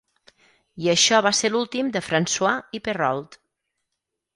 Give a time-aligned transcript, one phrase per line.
[0.85, 3.43] I això va ser l'últim de Francois i Perrault.